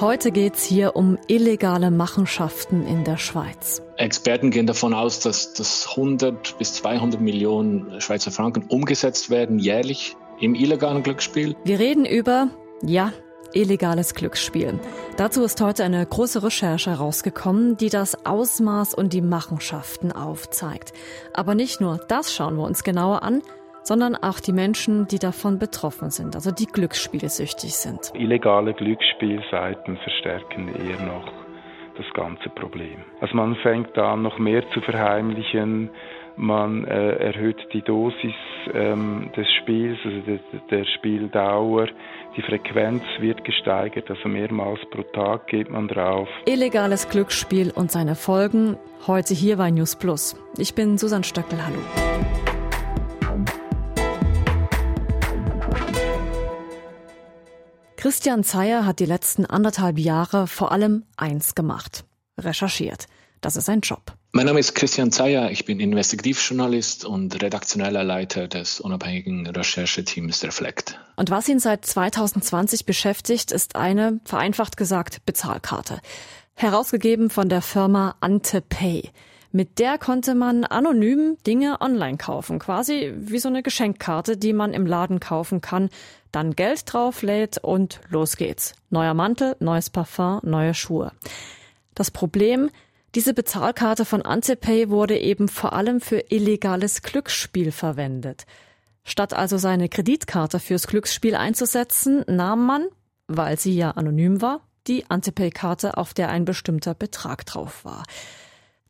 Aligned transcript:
Heute 0.00 0.30
geht 0.30 0.56
es 0.56 0.62
hier 0.62 0.94
um 0.94 1.16
illegale 1.26 1.90
Machenschaften 1.90 2.86
in 2.86 3.04
der 3.04 3.16
Schweiz. 3.16 3.80
Experten 3.96 4.50
gehen 4.50 4.66
davon 4.66 4.92
aus, 4.92 5.20
dass, 5.20 5.54
dass 5.54 5.88
100 5.88 6.58
bis 6.58 6.74
200 6.74 7.18
Millionen 7.18 7.98
Schweizer 8.02 8.30
Franken 8.30 8.64
umgesetzt 8.68 9.30
werden 9.30 9.58
jährlich 9.58 10.14
im 10.38 10.54
illegalen 10.54 11.02
Glücksspiel. 11.02 11.56
Wir 11.64 11.78
reden 11.78 12.04
über, 12.04 12.48
ja, 12.82 13.14
illegales 13.54 14.12
Glücksspiel. 14.12 14.78
Dazu 15.16 15.42
ist 15.42 15.62
heute 15.62 15.82
eine 15.82 16.04
große 16.04 16.42
Recherche 16.42 16.90
herausgekommen, 16.90 17.78
die 17.78 17.88
das 17.88 18.26
Ausmaß 18.26 18.92
und 18.92 19.14
die 19.14 19.22
Machenschaften 19.22 20.12
aufzeigt. 20.12 20.92
Aber 21.32 21.54
nicht 21.54 21.80
nur 21.80 21.96
das 22.06 22.34
schauen 22.34 22.56
wir 22.56 22.64
uns 22.64 22.84
genauer 22.84 23.22
an, 23.22 23.40
sondern 23.86 24.16
auch 24.16 24.40
die 24.40 24.52
Menschen, 24.52 25.06
die 25.06 25.18
davon 25.18 25.58
betroffen 25.58 26.10
sind, 26.10 26.34
also 26.34 26.50
die 26.50 26.66
glücksspielsüchtig 26.66 27.74
sind. 27.74 28.12
Illegale 28.14 28.74
Glücksspielseiten 28.74 29.96
verstärken 29.98 30.68
eher 30.68 31.06
noch 31.06 31.32
das 31.96 32.06
ganze 32.12 32.48
Problem. 32.50 33.04
Also 33.20 33.36
man 33.36 33.54
fängt 33.56 33.96
an, 33.96 34.22
noch 34.22 34.38
mehr 34.38 34.68
zu 34.74 34.80
verheimlichen, 34.80 35.90
man 36.36 36.84
äh, 36.84 37.12
erhöht 37.12 37.56
die 37.72 37.80
Dosis 37.80 38.34
ähm, 38.74 39.30
des 39.34 39.46
Spiels, 39.62 39.98
also 40.04 40.20
de, 40.20 40.38
der 40.70 40.84
Spieldauer, 40.98 41.86
die 42.36 42.42
Frequenz 42.42 43.02
wird 43.20 43.42
gesteigert, 43.44 44.10
also 44.10 44.28
mehrmals 44.28 44.80
pro 44.90 45.02
Tag 45.02 45.46
geht 45.46 45.70
man 45.70 45.88
drauf. 45.88 46.28
Illegales 46.44 47.08
Glücksspiel 47.08 47.70
und 47.74 47.90
seine 47.90 48.16
Folgen 48.16 48.76
heute 49.06 49.32
hier 49.32 49.56
bei 49.56 49.70
News 49.70 49.96
Plus. 49.96 50.36
Ich 50.58 50.74
bin 50.74 50.98
Susanne 50.98 51.24
Stöckel, 51.24 51.64
hallo. 51.64 52.55
Christian 58.06 58.44
Zeyer 58.44 58.86
hat 58.86 59.00
die 59.00 59.04
letzten 59.04 59.46
anderthalb 59.46 59.98
Jahre 59.98 60.46
vor 60.46 60.70
allem 60.70 61.02
eins 61.16 61.56
gemacht. 61.56 62.04
Recherchiert. 62.38 63.06
Das 63.40 63.56
ist 63.56 63.64
sein 63.64 63.80
Job. 63.80 64.14
Mein 64.30 64.46
Name 64.46 64.60
ist 64.60 64.76
Christian 64.76 65.10
Zeyer. 65.10 65.50
Ich 65.50 65.64
bin 65.64 65.80
Investigativjournalist 65.80 67.04
und 67.04 67.42
redaktioneller 67.42 68.04
Leiter 68.04 68.46
des 68.46 68.78
unabhängigen 68.78 69.48
Rechercheteams 69.48 70.44
Reflect. 70.44 71.00
Und 71.16 71.30
was 71.30 71.48
ihn 71.48 71.58
seit 71.58 71.84
2020 71.84 72.86
beschäftigt, 72.86 73.50
ist 73.50 73.74
eine, 73.74 74.20
vereinfacht 74.24 74.76
gesagt, 74.76 75.26
Bezahlkarte. 75.26 75.98
Herausgegeben 76.54 77.28
von 77.28 77.48
der 77.48 77.60
Firma 77.60 78.14
AntePay. 78.20 79.10
Mit 79.56 79.78
der 79.78 79.96
konnte 79.96 80.34
man 80.34 80.64
anonym 80.64 81.38
Dinge 81.46 81.80
online 81.80 82.18
kaufen, 82.18 82.58
quasi 82.58 83.14
wie 83.16 83.38
so 83.38 83.48
eine 83.48 83.62
Geschenkkarte, 83.62 84.36
die 84.36 84.52
man 84.52 84.74
im 84.74 84.84
Laden 84.84 85.18
kaufen 85.18 85.62
kann, 85.62 85.88
dann 86.30 86.54
Geld 86.54 86.82
drauflädt 86.84 87.56
und 87.64 88.02
los 88.10 88.36
geht's. 88.36 88.74
Neuer 88.90 89.14
Mantel, 89.14 89.56
neues 89.58 89.88
Parfum, 89.88 90.40
neue 90.42 90.74
Schuhe. 90.74 91.10
Das 91.94 92.10
Problem, 92.10 92.68
diese 93.14 93.32
Bezahlkarte 93.32 94.04
von 94.04 94.20
Antepay 94.20 94.90
wurde 94.90 95.18
eben 95.18 95.48
vor 95.48 95.72
allem 95.72 96.02
für 96.02 96.18
illegales 96.28 97.00
Glücksspiel 97.00 97.72
verwendet. 97.72 98.44
Statt 99.04 99.32
also 99.32 99.56
seine 99.56 99.88
Kreditkarte 99.88 100.60
fürs 100.60 100.86
Glücksspiel 100.86 101.34
einzusetzen, 101.34 102.24
nahm 102.26 102.66
man, 102.66 102.88
weil 103.26 103.58
sie 103.58 103.74
ja 103.74 103.92
anonym 103.92 104.42
war, 104.42 104.60
die 104.86 105.08
Antepay-Karte, 105.08 105.96
auf 105.96 106.12
der 106.12 106.28
ein 106.28 106.44
bestimmter 106.44 106.92
Betrag 106.92 107.46
drauf 107.46 107.86
war. 107.86 108.02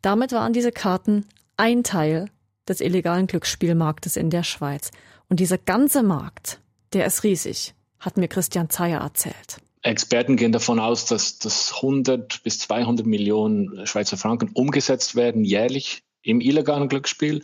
Damit 0.03 0.33
waren 0.33 0.53
diese 0.53 0.73
Karten 0.73 1.27
ein 1.57 1.83
Teil 1.83 2.27
des 2.69 2.81
illegalen 2.81 3.27
Glücksspielmarktes 3.27 4.17
in 4.17 4.31
der 4.31 4.43
Schweiz. 4.43 4.91
Und 5.29 5.41
dieser 5.41 5.59
ganze 5.59 6.03
Markt, 6.03 6.61
der 6.93 7.07
ist 7.07 7.23
riesig, 7.25 7.75
hat 7.99 8.17
mir 8.17 8.29
Christian 8.29 8.71
Zeyer 8.71 9.01
erzählt. 9.01 9.59
Experten 9.83 10.37
gehen 10.37 10.53
davon 10.53 10.81
aus, 10.81 11.07
dass, 11.07 11.39
dass 11.39 11.75
100 11.75 12.43
bis 12.43 12.59
200 12.61 13.07
Millionen 13.07 13.87
Schweizer 13.87 14.17
Franken 14.17 14.51
umgesetzt 14.53 15.15
werden 15.15 15.45
jährlich 15.45 16.03
im 16.23 16.41
illegalen 16.41 16.89
Glücksspiel. 16.89 17.43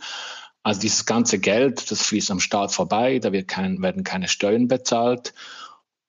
Also 0.61 0.81
dieses 0.81 1.05
ganze 1.05 1.39
Geld, 1.39 1.89
das 1.89 2.01
fließt 2.01 2.31
am 2.31 2.39
Staat 2.39 2.73
vorbei, 2.73 3.19
da 3.19 3.29
kein, 3.43 3.81
werden 3.81 4.03
keine 4.03 4.27
Steuern 4.27 4.67
bezahlt. 4.67 5.33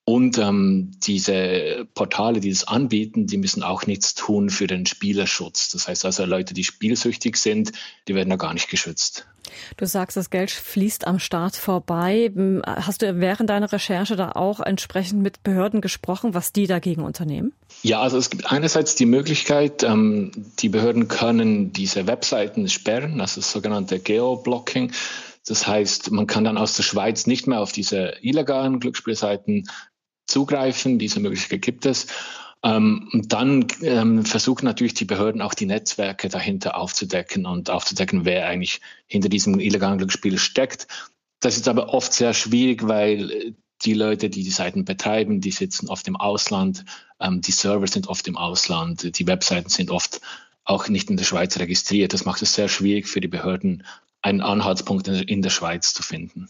Und 0.07 0.37
ähm, 0.37 0.91
diese 1.03 1.87
Portale, 1.95 2.39
die 2.39 2.51
das 2.51 2.67
anbieten, 2.67 3.25
die 3.25 3.37
müssen 3.37 3.63
auch 3.63 3.87
nichts 3.87 4.13
tun 4.13 4.51
für 4.51 4.67
den 4.67 4.85
Spielerschutz. 4.85 5.71
Das 5.71 5.87
heißt 5.87 6.05
also, 6.05 6.25
Leute, 6.25 6.53
die 6.53 6.63
spielsüchtig 6.63 7.37
sind, 7.37 7.71
die 8.07 8.13
werden 8.13 8.29
da 8.29 8.35
gar 8.35 8.53
nicht 8.53 8.69
geschützt. 8.69 9.25
Du 9.77 9.85
sagst, 9.85 10.15
das 10.15 10.29
Geld 10.29 10.51
fließt 10.51 11.07
am 11.07 11.17
Staat 11.17 11.55
vorbei. 11.55 12.31
Hast 12.65 13.01
du 13.01 13.19
während 13.19 13.49
deiner 13.49 13.71
Recherche 13.71 14.15
da 14.15 14.33
auch 14.33 14.59
entsprechend 14.59 15.23
mit 15.23 15.41
Behörden 15.41 15.81
gesprochen, 15.81 16.35
was 16.35 16.53
die 16.53 16.67
dagegen 16.67 17.03
unternehmen? 17.03 17.53
Ja, 17.81 18.01
also 18.01 18.17
es 18.17 18.29
gibt 18.29 18.51
einerseits 18.51 18.93
die 18.93 19.07
Möglichkeit, 19.07 19.81
ähm, 19.81 20.31
die 20.59 20.69
Behörden 20.69 21.07
können 21.07 21.73
diese 21.73 22.05
Webseiten 22.05 22.67
sperren, 22.69 23.21
also 23.21 23.41
das 23.41 23.51
sogenannte 23.51 23.99
Geoblocking. 23.99 24.91
Das 25.47 25.67
heißt, 25.67 26.11
man 26.11 26.27
kann 26.27 26.43
dann 26.43 26.57
aus 26.57 26.75
der 26.75 26.83
Schweiz 26.83 27.27
nicht 27.27 27.47
mehr 27.47 27.59
auf 27.59 27.71
diese 27.71 28.13
illegalen 28.21 28.79
Glücksspielseiten 28.79 29.69
zugreifen. 30.25 30.99
Diese 30.99 31.19
Möglichkeit 31.19 31.61
gibt 31.61 31.85
es. 31.85 32.07
Ähm, 32.63 33.09
und 33.13 33.31
dann 33.31 33.67
ähm, 33.81 34.25
versuchen 34.25 34.65
natürlich 34.65 34.95
die 34.95 35.05
Behörden 35.05 35.41
auch 35.41 35.53
die 35.53 35.67
Netzwerke 35.67 36.29
dahinter 36.29 36.77
aufzudecken 36.77 37.45
und 37.45 37.69
aufzudecken, 37.69 38.25
wer 38.25 38.47
eigentlich 38.47 38.81
hinter 39.05 39.29
diesem 39.29 39.59
illegalen 39.59 39.99
Glücksspiel 39.99 40.37
steckt. 40.39 40.87
Das 41.39 41.57
ist 41.57 41.67
aber 41.67 41.93
oft 41.93 42.11
sehr 42.13 42.33
schwierig, 42.33 42.87
weil 42.87 43.55
die 43.83 43.93
Leute, 43.93 44.29
die 44.29 44.43
die 44.43 44.49
Seiten 44.49 44.85
betreiben, 44.85 45.41
die 45.41 45.51
sitzen 45.51 45.89
oft 45.89 46.07
im 46.07 46.15
Ausland, 46.15 46.85
ähm, 47.19 47.41
die 47.41 47.51
Server 47.51 47.87
sind 47.87 48.07
oft 48.07 48.27
im 48.27 48.37
Ausland, 48.37 49.19
die 49.19 49.27
Webseiten 49.27 49.69
sind 49.69 49.91
oft 49.91 50.21
auch 50.63 50.87
nicht 50.87 51.11
in 51.11 51.17
der 51.17 51.25
Schweiz 51.25 51.59
registriert. 51.59 52.13
Das 52.13 52.25
macht 52.25 52.41
es 52.41 52.55
sehr 52.55 52.67
schwierig 52.67 53.07
für 53.07 53.21
die 53.21 53.27
Behörden, 53.27 53.85
einen 54.23 54.41
Anhaltspunkt 54.41 55.07
in 55.07 55.43
der 55.43 55.51
Schweiz 55.51 55.93
zu 55.93 56.01
finden. 56.01 56.49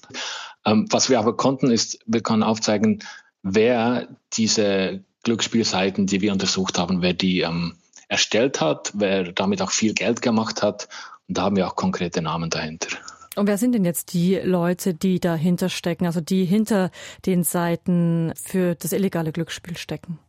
Ähm, 0.66 0.88
was 0.90 1.10
wir 1.10 1.20
aber 1.20 1.36
konnten, 1.36 1.72
ist, 1.72 2.00
wir 2.06 2.22
können 2.22 2.44
aufzeigen, 2.44 3.04
wer 3.46 4.08
diese 4.34 5.04
Glücksspielseiten, 5.24 6.08
die 6.08 6.22
wir 6.22 6.34
untersucht 6.34 6.78
haben, 6.78 7.02
wer 7.02 7.14
die 7.14 7.42
ähm, 7.42 7.76
erstellt 8.10 8.60
hat, 8.60 8.92
wer 8.96 9.32
damit 9.32 9.62
auch 9.62 9.72
viel 9.72 9.94
Geld 9.94 10.22
gemacht 10.22 10.62
hat. 10.62 10.90
Und 11.28 11.38
da 11.38 11.44
haben 11.44 11.56
wir 11.56 11.68
auch 11.68 11.76
konkrete 11.76 12.22
Namen 12.22 12.50
dahinter. 12.50 12.90
Und 13.36 13.48
wer 13.48 13.58
sind 13.58 13.74
denn 13.74 13.86
jetzt 13.86 14.14
die 14.14 14.36
Leute, 14.36 14.94
die 14.94 15.20
dahinter 15.20 15.70
stecken, 15.70 16.06
also 16.06 16.22
die 16.22 16.46
hinter 16.46 16.90
den 17.26 17.44
Seiten 17.44 18.34
für 18.36 18.76
das 18.76 18.94
illegale 18.94 19.32
Glücksspiel 19.32 19.78
stecken? 19.78 20.20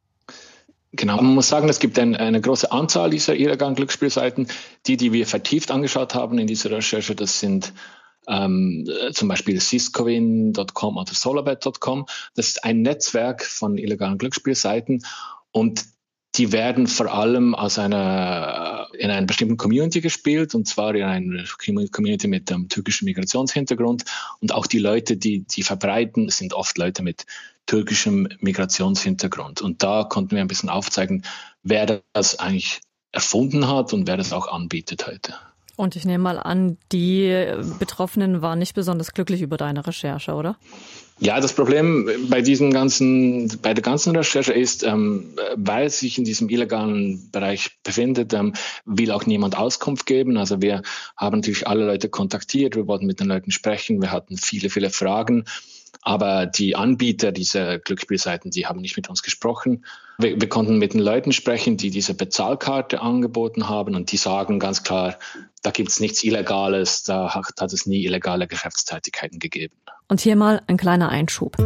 Genau, 0.93 1.16
man 1.16 1.34
muss 1.34 1.49
sagen, 1.49 1.69
es 1.69 1.78
gibt 1.78 1.99
ein, 1.99 2.16
eine 2.16 2.41
große 2.41 2.71
Anzahl 2.71 3.10
dieser 3.10 3.37
illegalen 3.37 3.75
Glücksspielseiten. 3.75 4.49
Die, 4.87 4.97
die 4.97 5.12
wir 5.12 5.26
vertieft 5.26 5.71
angeschaut 5.71 6.15
haben 6.15 6.38
in 6.38 6.47
dieser 6.47 6.71
Recherche, 6.71 7.15
das 7.15 7.41
sind 7.41 7.72
ähm, 8.28 8.88
zum 9.12 9.28
Beispiel 9.28 9.60
Syscovin.com 9.60 10.97
oder 10.97 11.14
Solarbet.com. 11.14 12.06
Das 12.34 12.48
ist 12.48 12.64
ein 12.64 12.82
Netzwerk 12.82 13.44
von 13.44 13.78
illegalen 13.78 14.19
Glücksspielseiten 14.19 15.04
und 15.53 15.84
die 16.37 16.53
werden 16.53 16.87
vor 16.87 17.12
allem 17.12 17.54
aus 17.54 17.78
einer, 17.78 18.88
in 18.98 19.10
einer 19.10 19.26
bestimmten 19.26 19.56
Community 19.56 20.00
gespielt, 20.00 20.54
und 20.54 20.69
zwar 20.69 20.94
in 20.94 21.03
einer 21.03 21.44
Community 21.91 22.28
mit 22.28 22.53
einem 22.53 22.69
türkischen 22.69 23.06
Migrationshintergrund. 23.06 24.04
Und 24.41 24.53
auch 24.53 24.66
die 24.66 24.78
Leute, 24.78 25.16
die 25.16 25.47
die 25.47 25.62
verbreiten, 25.62 26.28
sind 26.28 26.53
oft 26.53 26.76
Leute 26.76 27.03
mit 27.03 27.25
türkischem 27.64 28.28
Migrationshintergrund. 28.41 29.62
Und 29.62 29.82
da 29.82 30.04
konnten 30.04 30.32
wir 30.32 30.41
ein 30.41 30.48
bisschen 30.48 30.69
aufzeigen, 30.69 31.22
wer 31.62 32.03
das 32.12 32.38
eigentlich 32.38 32.81
erfunden 33.12 33.66
hat 33.69 33.93
und 33.93 34.06
wer 34.06 34.16
das 34.16 34.32
auch 34.32 34.48
anbietet 34.48 35.06
heute. 35.06 35.34
Und 35.76 35.94
ich 35.94 36.06
nehme 36.06 36.25
mal 36.25 36.38
an, 36.38 36.78
die 36.91 37.47
Betroffenen 37.78 38.41
waren 38.41 38.59
nicht 38.59 38.75
besonders 38.75 39.12
glücklich 39.12 39.42
über 39.42 39.59
deine 39.59 39.87
Recherche, 39.87 40.32
oder? 40.32 40.56
Ja, 41.19 41.41
das 41.41 41.54
Problem 41.54 42.10
bei 42.28 42.42
diesem 42.42 42.72
ganzen, 42.72 43.48
bei 43.62 43.72
der 43.72 43.82
ganzen 43.82 44.14
Recherche 44.14 44.53
ist, 44.53 44.82
ähm, 44.84 45.34
weil 45.56 45.87
es 45.87 46.00
sich 46.00 46.19
in 46.19 46.25
diesem 46.25 46.50
illegalen 46.50 47.31
Bereich 47.31 47.78
befindet, 47.82 48.34
ähm, 48.34 48.52
will 48.84 49.11
auch 49.11 49.25
niemand 49.25 49.56
Auskunft 49.56 50.05
geben. 50.05 50.37
Also 50.37 50.61
wir 50.61 50.82
haben 51.17 51.38
natürlich 51.38 51.67
alle 51.67 51.87
Leute 51.87 52.11
kontaktiert, 52.11 52.76
wir 52.76 52.87
wollten 52.87 53.06
mit 53.06 53.20
den 53.20 53.28
Leuten 53.28 53.50
sprechen, 53.50 54.02
wir 54.02 54.12
hatten 54.12 54.37
viele, 54.37 54.69
viele 54.69 54.90
Fragen. 54.90 55.44
Aber 56.06 56.47
die 56.47 56.76
Anbieter 56.76 57.32
dieser 57.32 57.81
Glücksspielseiten, 57.81 58.53
die 58.53 58.67
haben 58.67 58.81
nicht 58.81 58.97
mit 58.97 59.11
uns 59.11 59.25
gesprochen. 59.25 59.85
Wir, 60.19 60.41
wir, 60.41 60.49
konnten 60.49 60.79
mit 60.79 60.94
den 60.94 61.00
Leuten 61.00 61.32
sprechen, 61.32 61.76
die 61.76 61.91
diese 61.91 62.14
Bezahlkarte 62.14 63.00
angeboten 63.00 63.69
haben 63.69 63.97
und 63.97 64.12
die 64.12 64.17
sagen 64.17 64.61
ganz 64.61 64.85
klar, 64.85 65.19
da 65.64 65.73
gibt 65.73 65.88
es 65.88 65.99
nichts 65.99 66.23
Illegales, 66.23 67.03
da 67.03 67.35
hat, 67.35 67.47
hat 67.58 67.73
es 67.73 67.87
nie 67.87 68.05
illegale 68.05 68.47
Geschäftstätigkeiten 68.47 69.41
gegeben. 69.41 69.75
Und 70.06 70.20
hier 70.20 70.37
mal 70.37 70.62
ein 70.69 70.76
kleiner 70.76 71.08
Einschub. 71.08 71.56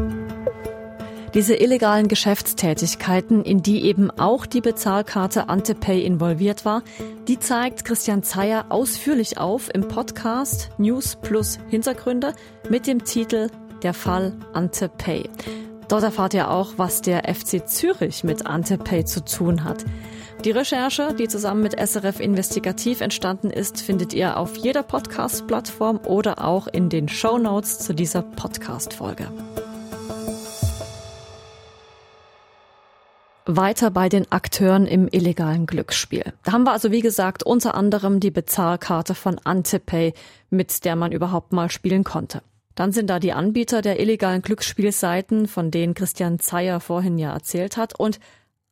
Diese 1.35 1.55
illegalen 1.55 2.09
Geschäftstätigkeiten, 2.09 3.45
in 3.45 3.63
die 3.63 3.85
eben 3.85 4.11
auch 4.11 4.47
die 4.47 4.63
Bezahlkarte 4.63 5.51
Antepay 5.51 6.01
involviert 6.01 6.65
war, 6.65 6.83
die 7.29 7.39
zeigt 7.39 7.85
Christian 7.85 8.23
Zeyer 8.23 8.67
ausführlich 8.71 9.37
auf 9.37 9.69
im 9.73 9.87
Podcast 9.87 10.71
News 10.79 11.19
plus 11.21 11.59
Hintergründe 11.69 12.35
mit 12.71 12.87
dem 12.87 13.05
Titel 13.05 13.51
der 13.81 13.95
Fall 13.95 14.33
Ante 14.53 14.89
Pay. 14.89 15.29
Dort 15.91 16.05
erfahrt 16.05 16.35
ihr 16.35 16.51
auch, 16.51 16.75
was 16.77 17.03
der 17.03 17.25
FC 17.35 17.69
Zürich 17.69 18.23
mit 18.23 18.47
Antepay 18.47 19.05
zu 19.05 19.25
tun 19.25 19.65
hat. 19.65 19.85
Die 20.45 20.53
Recherche, 20.53 21.15
die 21.19 21.27
zusammen 21.27 21.63
mit 21.63 21.79
SRF 21.79 22.21
Investigativ 22.21 23.01
entstanden 23.01 23.51
ist, 23.51 23.83
findet 23.83 24.15
ihr 24.15 24.37
auf 24.37 24.57
jeder 24.57 24.85
Podcast-Plattform 24.85 26.01
oder 26.07 26.45
auch 26.45 26.69
in 26.69 26.89
den 26.89 27.09
Show 27.09 27.39
Notes 27.39 27.81
zu 27.81 27.93
dieser 27.93 28.23
Podcast-Folge. 28.23 29.27
Weiter 33.47 33.91
bei 33.91 34.09
den 34.09 34.31
Akteuren 34.31 34.87
im 34.87 35.09
illegalen 35.11 35.67
Glücksspiel. 35.67 36.33
Da 36.45 36.53
haben 36.53 36.65
wir 36.65 36.73
also, 36.73 36.93
wie 36.93 37.01
gesagt, 37.01 37.43
unter 37.43 37.75
anderem 37.75 38.21
die 38.21 38.31
Bezahlkarte 38.31 39.17
von 39.17 39.41
Antepay, 39.43 40.15
mit 40.51 40.85
der 40.85 40.95
man 40.95 41.11
überhaupt 41.11 41.53
mal 41.53 41.69
spielen 41.69 42.05
konnte. 42.05 42.43
Dann 42.75 42.93
sind 42.93 43.11
da 43.11 43.19
die 43.19 43.33
Anbieter 43.33 43.83
der 43.83 44.01
illegalen 44.01 44.43
Glücksspielseiten, 44.43 45.49
von 45.49 45.71
denen 45.71 45.95
Christian 45.95 46.39
Zeyer 46.39 46.81
vorhin 46.81 47.19
ja 47.19 47.33
erzählt 47.33 47.77
hat. 47.77 47.99
Und 47.99 48.21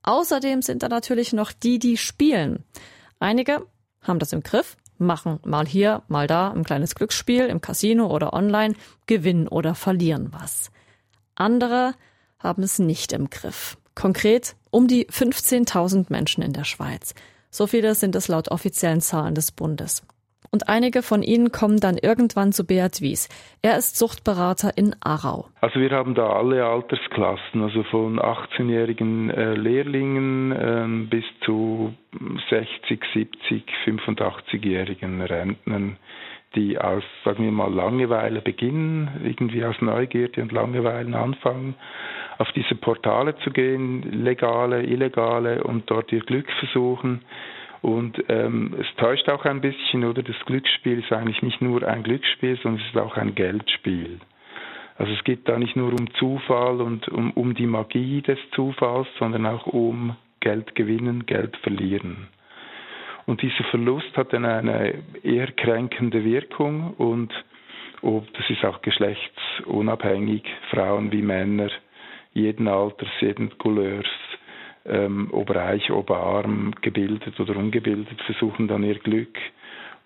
außerdem 0.02 0.62
sind 0.62 0.82
da 0.82 0.88
natürlich 0.88 1.32
noch 1.32 1.52
die, 1.52 1.78
die 1.78 1.96
spielen. 1.96 2.64
Einige 3.18 3.66
haben 4.00 4.18
das 4.18 4.32
im 4.32 4.42
Griff, 4.42 4.76
machen 4.98 5.40
mal 5.44 5.66
hier, 5.66 6.02
mal 6.08 6.26
da 6.26 6.50
ein 6.50 6.64
kleines 6.64 6.94
Glücksspiel 6.94 7.46
im 7.46 7.60
Casino 7.60 8.06
oder 8.06 8.32
online, 8.32 8.74
gewinnen 9.06 9.48
oder 9.48 9.74
verlieren 9.74 10.28
was. 10.30 10.70
Andere 11.34 11.94
haben 12.38 12.62
es 12.62 12.78
nicht 12.78 13.12
im 13.12 13.30
Griff. 13.30 13.76
Konkret 13.94 14.54
um 14.70 14.86
die 14.86 15.06
15.000 15.06 16.06
Menschen 16.08 16.42
in 16.42 16.52
der 16.52 16.64
Schweiz. 16.64 17.14
So 17.50 17.66
viele 17.66 17.94
sind 17.94 18.14
es 18.14 18.28
laut 18.28 18.48
offiziellen 18.48 19.00
Zahlen 19.00 19.34
des 19.34 19.50
Bundes. 19.50 20.02
Und 20.50 20.68
einige 20.68 21.02
von 21.02 21.22
ihnen 21.22 21.52
kommen 21.52 21.78
dann 21.78 21.98
irgendwann 21.98 22.52
zu 22.52 22.66
Beat 22.66 23.00
Wies. 23.02 23.28
Er 23.62 23.76
ist 23.76 23.98
Suchtberater 23.98 24.76
in 24.76 24.94
Aarau. 25.00 25.46
Also 25.60 25.80
wir 25.80 25.90
haben 25.90 26.14
da 26.14 26.30
alle 26.30 26.64
Altersklassen, 26.64 27.62
also 27.62 27.82
von 27.84 28.18
18-jährigen 28.18 29.30
äh, 29.30 29.54
Lehrlingen 29.54 30.52
äh, 30.52 31.06
bis 31.10 31.24
zu 31.44 31.94
60, 32.48 33.00
70, 33.12 33.64
85-jährigen 33.84 35.20
Rentnern, 35.20 35.98
die 36.54 36.78
aus, 36.78 37.04
sagen 37.24 37.44
wir 37.44 37.52
mal, 37.52 37.72
Langeweile 37.72 38.40
beginnen, 38.40 39.20
irgendwie 39.24 39.64
aus 39.64 39.76
Neugierde 39.80 40.40
und 40.40 40.52
Langeweile 40.52 41.18
anfangen, 41.18 41.74
auf 42.38 42.50
diese 42.52 42.74
Portale 42.74 43.36
zu 43.44 43.50
gehen, 43.50 44.24
legale, 44.24 44.82
illegale, 44.82 45.62
und 45.64 45.90
dort 45.90 46.10
ihr 46.10 46.20
Glück 46.20 46.50
versuchen 46.58 47.20
und 47.82 48.22
ähm, 48.28 48.74
es 48.80 48.86
täuscht 48.96 49.28
auch 49.28 49.44
ein 49.44 49.60
bisschen, 49.60 50.04
oder? 50.04 50.22
Das 50.22 50.36
Glücksspiel 50.46 50.98
ist 50.98 51.12
eigentlich 51.12 51.42
nicht 51.42 51.60
nur 51.60 51.86
ein 51.86 52.02
Glücksspiel, 52.02 52.58
sondern 52.62 52.82
es 52.82 52.88
ist 52.88 53.00
auch 53.00 53.16
ein 53.16 53.34
Geldspiel. 53.34 54.18
Also 54.96 55.12
es 55.12 55.22
geht 55.22 55.48
da 55.48 55.58
nicht 55.58 55.76
nur 55.76 55.92
um 55.92 56.12
Zufall 56.14 56.80
und 56.80 57.08
um, 57.08 57.30
um 57.32 57.54
die 57.54 57.66
Magie 57.66 58.20
des 58.20 58.38
Zufalls, 58.50 59.06
sondern 59.18 59.46
auch 59.46 59.66
um 59.66 60.16
Geld 60.40 60.74
gewinnen, 60.74 61.24
Geld 61.26 61.56
verlieren. 61.58 62.28
Und 63.26 63.42
dieser 63.42 63.64
Verlust 63.64 64.16
hat 64.16 64.32
dann 64.32 64.44
eine 64.44 64.94
eher 65.22 65.52
kränkende 65.52 66.24
Wirkung 66.24 66.94
und 66.94 67.32
oh, 68.02 68.22
das 68.32 68.48
ist 68.50 68.64
auch 68.64 68.82
geschlechtsunabhängig, 68.82 70.42
Frauen 70.70 71.12
wie 71.12 71.22
Männer, 71.22 71.70
jeden 72.32 72.66
Alters, 72.66 73.08
jeden 73.20 73.56
Couleurs 73.58 74.06
ähm, 74.88 75.28
ob 75.32 75.50
reich, 75.54 75.90
ob 75.90 76.10
arm, 76.10 76.72
gebildet 76.82 77.38
oder 77.40 77.56
ungebildet, 77.56 78.20
versuchen 78.22 78.68
dann 78.68 78.82
ihr 78.84 78.98
Glück 78.98 79.36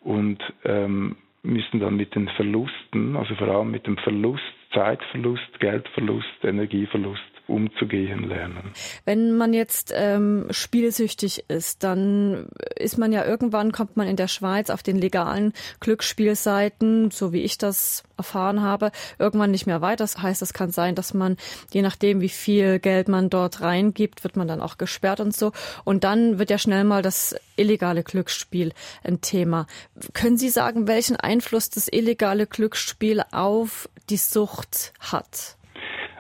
und 0.01 0.39
ähm, 0.65 1.17
müssen 1.43 1.81
dann 1.81 1.97
mit 1.97 2.15
den 2.15 2.29
Verlusten, 2.31 3.17
also 3.17 3.35
vor 3.35 3.49
allem 3.49 3.71
mit 3.71 3.87
dem 3.87 3.97
Verlust, 3.99 4.43
Zeitverlust, 4.73 5.61
Geldverlust, 5.61 6.45
Energieverlust 6.45 7.32
umzugehen 7.47 8.29
lernen. 8.29 8.73
Wenn 9.05 9.37
man 9.37 9.53
jetzt 9.53 9.93
ähm, 9.95 10.47
spielsüchtig 10.51 11.45
ist, 11.49 11.83
dann 11.85 12.49
ist 12.77 12.99
man 12.99 13.13
ja 13.13 13.25
irgendwann, 13.25 13.73
kommt 13.73 13.97
man 13.97 14.09
in 14.09 14.17
der 14.17 14.29
Schweiz 14.29 14.71
auf 14.71 14.83
den 14.83 14.97
legalen 14.97 15.53
Glücksspielseiten, 15.81 17.11
so 17.11 17.33
wie 17.33 17.43
ich 17.43 17.59
das 17.59 18.05
erfahren 18.17 18.63
habe, 18.63 18.93
irgendwann 19.19 19.51
nicht 19.51 19.67
mehr 19.67 19.81
weiter. 19.81 20.05
Das 20.05 20.23
heißt, 20.23 20.43
es 20.43 20.53
kann 20.53 20.71
sein, 20.71 20.95
dass 20.95 21.15
man, 21.15 21.37
je 21.73 21.83
nachdem, 21.83 22.21
wie 22.21 22.29
viel 22.29 22.79
Geld 22.79 23.09
man 23.09 23.31
dort 23.31 23.61
reingibt, 23.61 24.23
wird 24.25 24.37
man 24.37 24.49
dann 24.49 24.61
auch 24.61 24.79
gesperrt 24.79 25.21
und 25.21 25.35
so. 25.35 25.53
Und 25.85 26.05
dann 26.05 26.39
wird 26.39 26.51
ja 26.51 26.59
schnell 26.59 26.85
mal 26.85 27.03
das 27.03 27.35
illegale 27.57 28.03
Glücksspiel 28.05 28.73
ein 29.03 29.21
Thema. 29.21 29.67
Können 30.13 30.39
Sie 30.39 30.49
sagen, 30.49 30.87
welchen 30.87 31.17
Einfluss 31.17 31.71
das 31.71 31.89
illegale 31.89 32.47
Glücksspiel 32.47 33.23
auf 33.33 33.89
die 34.09 34.17
Sucht 34.17 34.93
hat? 35.01 35.57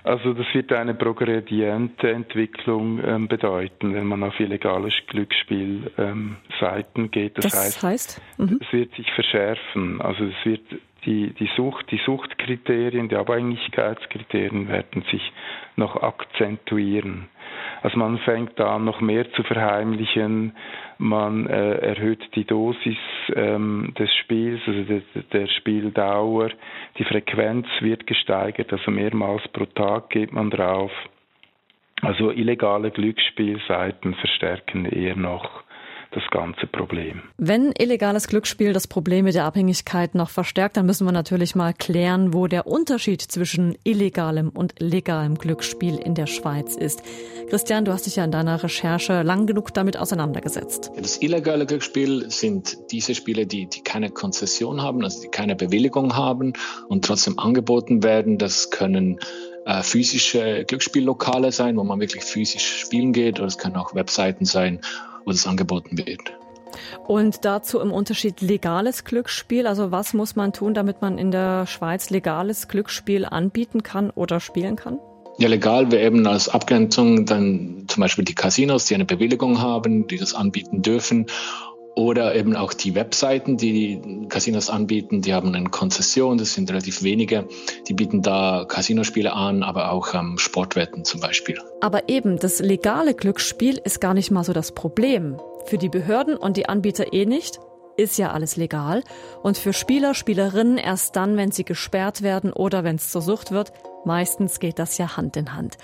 Also 0.04 0.34
das 0.34 0.46
wird 0.52 0.72
eine 0.72 0.94
progrediente 0.94 2.10
Entwicklung 2.10 3.00
ähm, 3.04 3.28
bedeuten, 3.28 3.94
wenn 3.94 4.06
man 4.06 4.24
auf 4.24 4.38
illegale 4.40 4.88
Glücksspielseiten 5.06 7.04
ähm, 7.04 7.10
geht. 7.10 7.38
Das, 7.38 7.52
das 7.52 7.54
heißt, 7.54 7.82
heißt? 7.82 8.22
Mhm. 8.38 8.58
es 8.60 8.72
wird 8.72 8.94
sich 8.94 9.10
verschärfen. 9.12 10.00
Also 10.00 10.24
es 10.24 10.44
wird 10.44 10.62
die, 11.04 11.32
die 11.34 11.50
Sucht, 11.56 11.90
die 11.90 12.00
Suchtkriterien, 12.04 13.08
die 13.08 13.16
Abhängigkeitskriterien 13.16 14.68
werden 14.68 15.02
sich 15.10 15.32
noch 15.76 15.96
akzentuieren. 16.02 17.28
Also 17.82 17.98
man 17.98 18.18
fängt 18.18 18.60
an, 18.60 18.84
noch 18.84 19.00
mehr 19.00 19.30
zu 19.32 19.42
verheimlichen, 19.42 20.52
man 20.98 21.46
äh, 21.46 21.74
erhöht 21.78 22.22
die 22.34 22.44
Dosis 22.44 22.96
ähm, 23.34 23.92
des 23.98 24.12
Spiels, 24.16 24.60
also 24.66 24.82
de, 24.84 25.02
der 25.32 25.46
Spieldauer, 25.48 26.50
die 26.98 27.04
Frequenz 27.04 27.66
wird 27.80 28.06
gesteigert, 28.06 28.72
also 28.72 28.90
mehrmals 28.90 29.46
pro 29.48 29.64
Tag 29.64 30.10
geht 30.10 30.32
man 30.32 30.50
drauf. 30.50 30.92
Also 32.02 32.30
illegale 32.30 32.90
Glücksspielseiten 32.90 34.14
verstärken 34.14 34.86
eher 34.86 35.16
noch 35.16 35.62
das 36.12 36.22
ganze 36.30 36.66
Problem. 36.66 37.22
Wenn 37.38 37.72
illegales 37.76 38.28
Glücksspiel 38.28 38.72
das 38.72 38.86
Problem 38.86 39.24
mit 39.24 39.34
der 39.34 39.44
Abhängigkeit 39.44 40.14
noch 40.14 40.30
verstärkt, 40.30 40.76
dann 40.76 40.86
müssen 40.86 41.06
wir 41.06 41.12
natürlich 41.12 41.54
mal 41.54 41.72
klären, 41.72 42.34
wo 42.34 42.46
der 42.46 42.66
Unterschied 42.66 43.22
zwischen 43.22 43.76
illegalem 43.84 44.50
und 44.50 44.74
legalem 44.78 45.36
Glücksspiel 45.36 45.96
in 45.96 46.14
der 46.14 46.26
Schweiz 46.26 46.76
ist. 46.76 47.02
Christian, 47.48 47.84
du 47.84 47.92
hast 47.92 48.06
dich 48.06 48.16
ja 48.16 48.24
in 48.24 48.30
deiner 48.30 48.62
Recherche 48.62 49.22
lang 49.22 49.46
genug 49.46 49.72
damit 49.74 49.96
auseinandergesetzt. 49.96 50.90
Das 50.96 51.20
illegale 51.20 51.66
Glücksspiel 51.66 52.30
sind 52.30 52.78
diese 52.90 53.14
Spiele, 53.14 53.46
die, 53.46 53.66
die 53.66 53.82
keine 53.82 54.10
Konzession 54.10 54.82
haben, 54.82 55.02
also 55.02 55.22
die 55.22 55.28
keine 55.28 55.56
Bewilligung 55.56 56.14
haben 56.16 56.52
und 56.88 57.04
trotzdem 57.04 57.38
angeboten 57.38 58.02
werden. 58.02 58.38
Das 58.38 58.70
können 58.70 59.18
äh, 59.64 59.82
physische 59.82 60.64
Glücksspiellokale 60.64 61.52
sein, 61.52 61.76
wo 61.76 61.84
man 61.84 62.00
wirklich 62.00 62.24
physisch 62.24 62.80
spielen 62.80 63.12
geht, 63.12 63.38
oder 63.38 63.48
es 63.48 63.58
können 63.58 63.76
auch 63.76 63.94
Webseiten 63.94 64.44
sein, 64.44 64.80
wo 65.24 65.30
das 65.30 65.46
angeboten 65.46 65.98
wird. 65.98 66.32
Und 67.06 67.44
dazu 67.44 67.80
im 67.80 67.92
Unterschied 67.92 68.40
legales 68.40 69.04
Glücksspiel. 69.04 69.66
Also 69.66 69.90
was 69.90 70.14
muss 70.14 70.36
man 70.36 70.52
tun, 70.52 70.74
damit 70.74 71.02
man 71.02 71.18
in 71.18 71.30
der 71.30 71.66
Schweiz 71.66 72.10
legales 72.10 72.68
Glücksspiel 72.68 73.24
anbieten 73.24 73.82
kann 73.82 74.10
oder 74.10 74.40
spielen 74.40 74.76
kann? 74.76 74.98
Ja, 75.38 75.48
legal 75.48 75.90
wäre 75.90 76.04
eben 76.04 76.26
als 76.26 76.48
Abgrenzung 76.48 77.24
dann 77.24 77.84
zum 77.88 78.02
Beispiel 78.02 78.24
die 78.24 78.34
Casinos, 78.34 78.84
die 78.84 78.94
eine 78.94 79.06
Bewilligung 79.06 79.60
haben, 79.60 80.06
die 80.06 80.18
das 80.18 80.34
anbieten 80.34 80.82
dürfen. 80.82 81.26
Oder 81.94 82.34
eben 82.34 82.56
auch 82.56 82.72
die 82.72 82.94
Webseiten, 82.94 83.58
die 83.58 84.00
die 84.00 84.28
Casinos 84.28 84.70
anbieten, 84.70 85.20
die 85.20 85.34
haben 85.34 85.54
eine 85.54 85.68
Konzession, 85.68 86.38
das 86.38 86.54
sind 86.54 86.70
relativ 86.70 87.02
wenige. 87.02 87.46
Die 87.86 87.92
bieten 87.92 88.22
da 88.22 88.64
Casinospiele 88.66 89.32
an, 89.32 89.62
aber 89.62 89.92
auch 89.92 90.14
ähm, 90.14 90.38
Sportwetten 90.38 91.04
zum 91.04 91.20
Beispiel. 91.20 91.58
Aber 91.82 92.08
eben, 92.08 92.38
das 92.38 92.60
legale 92.60 93.14
Glücksspiel 93.14 93.78
ist 93.84 94.00
gar 94.00 94.14
nicht 94.14 94.30
mal 94.30 94.42
so 94.42 94.54
das 94.54 94.72
Problem. 94.72 95.38
Für 95.66 95.76
die 95.76 95.90
Behörden 95.90 96.36
und 96.36 96.56
die 96.56 96.66
Anbieter 96.66 97.12
eh 97.12 97.26
nicht, 97.26 97.60
ist 97.98 98.18
ja 98.18 98.30
alles 98.30 98.56
legal. 98.56 99.02
Und 99.42 99.58
für 99.58 99.74
Spieler, 99.74 100.14
Spielerinnen 100.14 100.78
erst 100.78 101.16
dann, 101.16 101.36
wenn 101.36 101.50
sie 101.50 101.64
gesperrt 101.64 102.22
werden 102.22 102.52
oder 102.52 102.84
wenn 102.84 102.96
es 102.96 103.10
zur 103.10 103.20
Sucht 103.20 103.50
wird. 103.50 103.72
Meistens 104.04 104.60
geht 104.60 104.78
das 104.78 104.96
ja 104.98 105.16
Hand 105.16 105.36
in 105.36 105.54
Hand. 105.54 105.76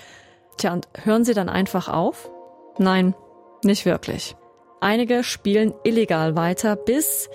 Tja, 0.57 0.73
und 0.73 0.87
hören 1.03 1.23
sie 1.23 1.33
dann 1.33 1.49
einfach 1.49 1.87
auf? 1.87 2.29
Nein, 2.77 3.13
nicht 3.63 3.85
wirklich. 3.85 4.35
Einige 4.81 5.23
spielen 5.23 5.73
illegal 5.83 6.37
weiter, 6.37 6.77
bis, 6.77 7.29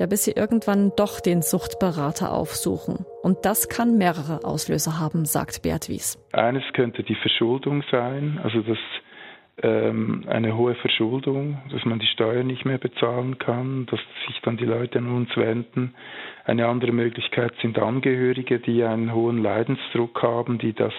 ja, 0.00 0.06
bis 0.06 0.24
sie 0.24 0.32
irgendwann 0.32 0.92
doch 0.96 1.20
den 1.20 1.40
Suchtberater 1.42 2.32
aufsuchen. 2.32 3.06
Und 3.22 3.44
das 3.44 3.68
kann 3.68 3.98
mehrere 3.98 4.44
Auslöser 4.44 4.98
haben, 4.98 5.24
sagt 5.24 5.62
Beat 5.62 5.88
Wies. 5.88 6.18
Eines 6.32 6.64
könnte 6.72 7.04
die 7.04 7.14
Verschuldung 7.14 7.84
sein, 7.90 8.40
also 8.42 8.62
das 8.62 8.78
ähm, 9.62 10.24
eine 10.26 10.56
hohe 10.56 10.74
Verschuldung, 10.74 11.58
dass 11.70 11.84
man 11.84 12.00
die 12.00 12.06
Steuern 12.06 12.48
nicht 12.48 12.64
mehr 12.64 12.78
bezahlen 12.78 13.38
kann, 13.38 13.86
dass 13.86 14.00
sich 14.26 14.40
dann 14.42 14.56
die 14.56 14.64
Leute 14.64 14.98
an 14.98 15.08
uns 15.08 15.36
wenden. 15.36 15.94
Eine 16.44 16.66
andere 16.66 16.90
Möglichkeit 16.90 17.52
sind 17.62 17.78
Angehörige, 17.78 18.58
die 18.58 18.82
einen 18.82 19.12
hohen 19.12 19.38
Leidensdruck 19.38 20.20
haben, 20.22 20.58
die 20.58 20.72
das 20.72 20.94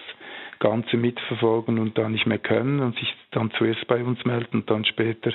Ganze 0.64 0.96
mitverfolgen 0.96 1.78
und 1.78 1.98
dann 1.98 2.14
nicht 2.14 2.26
mehr 2.26 2.40
können 2.40 2.80
und 2.80 2.96
sich 2.98 3.14
dann 3.32 3.52
zuerst 3.58 3.86
bei 3.88 4.02
uns 4.02 4.24
melden 4.24 4.62
und 4.62 4.70
dann 4.70 4.86
später 4.86 5.32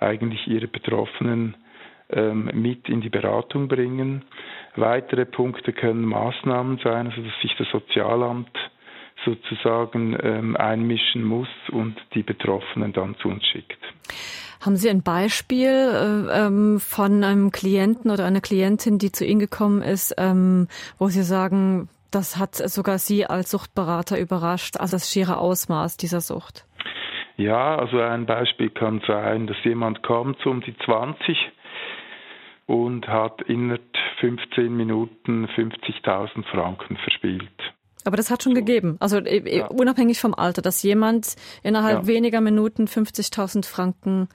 eigentlich 0.00 0.48
ihre 0.48 0.66
Betroffenen 0.66 1.56
ähm, 2.10 2.50
mit 2.52 2.88
in 2.88 3.00
die 3.00 3.08
Beratung 3.08 3.68
bringen. 3.68 4.24
Weitere 4.74 5.24
Punkte 5.24 5.72
können 5.72 6.04
Maßnahmen 6.04 6.80
sein, 6.82 7.06
also 7.06 7.22
dass 7.22 7.40
sich 7.42 7.54
das 7.58 7.68
Sozialamt 7.70 8.50
sozusagen 9.24 10.18
ähm, 10.20 10.56
einmischen 10.56 11.22
muss 11.22 11.48
und 11.70 11.94
die 12.14 12.24
Betroffenen 12.24 12.92
dann 12.92 13.14
zu 13.18 13.28
uns 13.28 13.46
schickt. 13.46 13.78
Haben 14.62 14.74
Sie 14.74 14.90
ein 14.90 15.04
Beispiel 15.04 15.68
äh, 15.68 16.46
ähm, 16.46 16.80
von 16.80 17.22
einem 17.22 17.52
Klienten 17.52 18.10
oder 18.10 18.24
einer 18.24 18.40
Klientin, 18.40 18.98
die 18.98 19.12
zu 19.12 19.24
Ihnen 19.24 19.38
gekommen 19.38 19.80
ist, 19.80 20.12
ähm, 20.18 20.66
wo 20.98 21.06
Sie 21.06 21.22
sagen, 21.22 21.88
das 22.14 22.36
hat 22.38 22.54
sogar 22.54 22.98
Sie 22.98 23.26
als 23.26 23.50
Suchtberater 23.50 24.18
überrascht, 24.18 24.76
also 24.78 24.96
das 24.96 25.10
schiere 25.10 25.38
Ausmaß 25.38 25.96
dieser 25.96 26.20
Sucht? 26.20 26.66
Ja, 27.36 27.76
also 27.76 27.98
ein 27.98 28.26
Beispiel 28.26 28.70
kann 28.70 29.02
sein, 29.06 29.46
dass 29.46 29.56
jemand 29.64 30.02
kommt 30.02 30.44
um 30.46 30.60
die 30.60 30.76
20 30.84 31.36
und 32.66 33.08
hat 33.08 33.42
innerhalb 33.42 33.82
15 34.20 34.74
Minuten 34.74 35.46
50.000 35.46 36.44
Franken 36.44 36.96
verspielt. 36.98 37.50
Aber 38.04 38.16
das 38.16 38.30
hat 38.30 38.42
schon 38.42 38.54
so. 38.54 38.60
gegeben, 38.60 38.96
also 39.00 39.18
äh, 39.18 39.58
ja. 39.58 39.66
unabhängig 39.66 40.20
vom 40.20 40.34
Alter, 40.34 40.62
dass 40.62 40.82
jemand 40.82 41.36
innerhalb 41.62 42.02
ja. 42.02 42.06
weniger 42.06 42.40
Minuten 42.40 42.84
50.000 42.84 43.68
Franken 43.68 44.28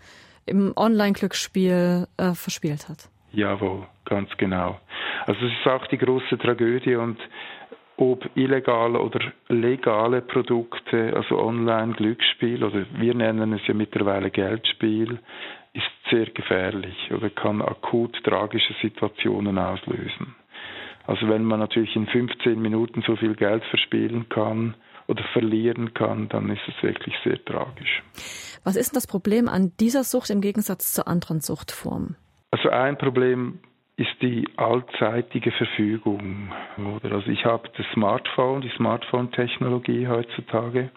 im 0.46 0.74
Online-Glücksspiel 0.76 2.08
äh, 2.18 2.32
verspielt 2.34 2.88
hat. 2.88 3.10
Jawohl, 3.32 3.86
ganz 4.06 4.30
genau. 4.38 4.80
Also 5.26 5.46
es 5.46 5.52
ist 5.52 5.68
auch 5.68 5.86
die 5.88 5.98
große 5.98 6.38
Tragödie 6.38 6.96
und 6.96 7.20
ob 7.98 8.30
illegale 8.36 9.00
oder 9.00 9.20
legale 9.50 10.22
Produkte, 10.22 11.14
also 11.16 11.40
Online-Glücksspiel 11.40 12.64
oder 12.64 12.86
wir 12.94 13.14
nennen 13.16 13.54
es 13.54 13.66
ja 13.68 13.74
mittlerweile 13.74 14.30
Geldspiel, 14.30 15.20
ist 15.74 15.86
sehr 16.10 16.28
gefährlich 16.28 17.12
oder 17.12 17.30
kann 17.30 17.62
akut 17.62 18.16
tragische 18.24 18.74
Situationen 18.82 19.58
auslösen. 19.58 20.36
Also 21.08 21.28
wenn 21.28 21.44
man 21.44 21.60
natürlich 21.60 21.96
in 21.96 22.06
15 22.06 22.62
Minuten 22.62 23.02
so 23.06 23.16
viel 23.16 23.34
Geld 23.36 23.64
verspielen 23.66 24.28
kann 24.30 24.76
oder 25.08 25.24
verlieren 25.34 25.94
kann, 25.94 26.28
dann 26.30 26.50
ist 26.50 26.62
es 26.68 26.84
wirklich 26.84 27.16
sehr 27.24 27.44
tragisch. 27.46 28.04
Was 28.64 28.76
ist 28.76 28.96
das 28.96 29.08
Problem 29.08 29.48
an 29.48 29.72
dieser 29.80 30.04
Sucht 30.04 30.30
im 30.30 30.42
Gegensatz 30.42 30.94
zu 30.94 31.08
anderen 31.08 31.40
Suchtformen? 31.40 32.16
Also 32.52 32.70
ein 32.70 32.98
Problem 32.98 33.60
ist 33.98 34.22
die 34.22 34.48
allzeitige 34.58 35.52
Verfügung. 35.52 36.52
Oder? 36.78 37.16
Also 37.16 37.32
ich 37.32 37.46
habe 37.46 37.68
das 37.76 37.86
Smartphone, 37.94 38.62
die 38.62 38.72
Smartphone-Technologie 38.78 40.08
heutzutage. 40.08 40.92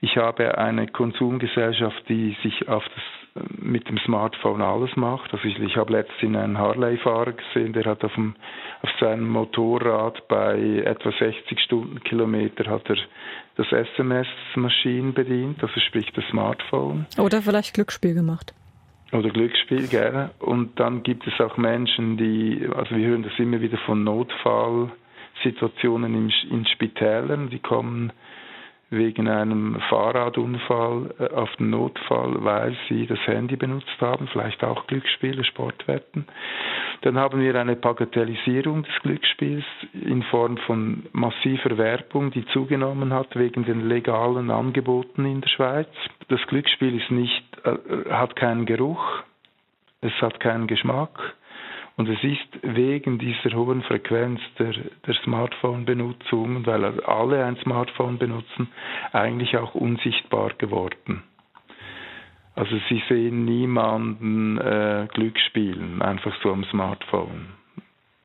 Ich 0.00 0.16
habe 0.16 0.56
eine 0.56 0.86
Konsumgesellschaft, 0.86 2.08
die 2.08 2.36
sich 2.44 2.68
auf 2.68 2.84
das, 2.84 3.44
mit 3.60 3.88
dem 3.88 3.98
Smartphone 3.98 4.62
alles 4.62 4.94
macht. 4.94 5.32
Also 5.34 5.44
ich, 5.48 5.58
ich 5.58 5.76
habe 5.76 5.92
letztens 5.92 6.36
einen 6.36 6.58
Harley-Fahrer 6.58 7.32
gesehen, 7.32 7.72
der 7.72 7.84
hat 7.86 8.04
auf, 8.04 8.14
dem, 8.14 8.36
auf 8.82 8.90
seinem 9.00 9.28
Motorrad 9.28 10.28
bei 10.28 10.82
etwa 10.84 11.10
60 11.10 11.60
Stundenkilometer 11.60 12.70
hat 12.70 12.88
er 12.88 12.98
das 13.56 13.66
SMS-Maschinen 13.72 15.12
bedient, 15.12 15.60
also 15.60 15.80
sprich 15.80 16.12
das 16.14 16.24
Smartphone. 16.30 17.06
Oder 17.18 17.42
vielleicht 17.42 17.74
Glücksspiel 17.74 18.14
gemacht. 18.14 18.54
Oder 19.12 19.30
Glücksspiel, 19.30 19.86
gerne. 19.88 20.32
Und 20.38 20.78
dann 20.78 21.02
gibt 21.02 21.26
es 21.26 21.40
auch 21.40 21.56
Menschen, 21.56 22.18
die, 22.18 22.68
also 22.74 22.94
wir 22.94 23.06
hören 23.06 23.22
das 23.22 23.32
immer 23.38 23.62
wieder 23.62 23.78
von 23.86 24.04
Notfallsituationen 24.04 26.14
in, 26.14 26.30
in 26.50 26.66
Spitälern, 26.66 27.48
die 27.48 27.60
kommen 27.60 28.12
wegen 28.90 29.28
einem 29.28 29.78
Fahrradunfall 29.88 31.14
äh, 31.18 31.34
auf 31.34 31.54
den 31.56 31.70
Notfall, 31.70 32.42
weil 32.42 32.76
sie 32.88 33.06
das 33.06 33.18
Handy 33.26 33.56
benutzt 33.56 34.00
haben, 34.00 34.28
vielleicht 34.28 34.64
auch 34.64 34.86
Glücksspiele, 34.86 35.44
Sportwetten. 35.44 36.26
Dann 37.02 37.18
haben 37.18 37.40
wir 37.40 37.54
eine 37.54 37.76
Bagatellisierung 37.76 38.82
des 38.84 38.94
Glücksspiels 39.02 39.64
in 39.92 40.22
Form 40.24 40.56
von 40.58 41.06
massiver 41.12 41.76
Werbung, 41.76 42.30
die 42.30 42.46
zugenommen 42.46 43.12
hat 43.12 43.36
wegen 43.36 43.64
den 43.64 43.88
legalen 43.88 44.50
Angeboten 44.50 45.24
in 45.26 45.42
der 45.42 45.48
Schweiz. 45.48 45.88
Das 46.28 46.40
Glücksspiel 46.46 46.96
ist 46.96 47.10
nicht, 47.10 47.44
äh, 47.64 48.10
hat 48.10 48.36
keinen 48.36 48.64
Geruch, 48.64 49.04
es 50.00 50.12
hat 50.22 50.40
keinen 50.40 50.66
Geschmack, 50.66 51.34
und 51.98 52.08
es 52.08 52.22
ist 52.22 52.62
wegen 52.62 53.18
dieser 53.18 53.56
hohen 53.56 53.82
Frequenz 53.82 54.40
der, 54.56 54.72
der 55.04 55.14
Smartphone-Benutzung, 55.24 56.64
weil 56.64 56.84
alle 57.00 57.44
ein 57.44 57.56
Smartphone 57.56 58.18
benutzen, 58.18 58.68
eigentlich 59.12 59.56
auch 59.56 59.74
unsichtbar 59.74 60.52
geworden. 60.58 61.24
Also 62.54 62.76
sie 62.88 63.02
sehen 63.08 63.44
niemanden 63.44 64.58
äh, 64.58 65.08
Glück 65.12 65.36
spielen, 65.48 66.00
einfach 66.00 66.32
so 66.40 66.52
am 66.52 66.62
Smartphone. 66.70 67.48